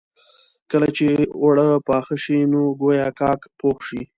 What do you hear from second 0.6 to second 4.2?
کله چې اوړه پاخه شي نو ګويا کاک پوخ شي.